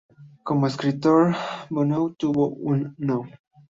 Como 0.43 0.65
escritor, 0.65 1.35
Boone 1.69 2.15
tuvo 2.17 2.47
un 2.49 2.95
No. 2.97 3.21